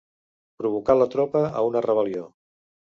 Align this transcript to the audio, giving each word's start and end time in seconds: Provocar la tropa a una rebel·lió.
Provocar 0.61 0.95
la 1.01 1.09
tropa 1.17 1.45
a 1.61 1.65
una 1.71 1.87
rebel·lió. 1.91 2.29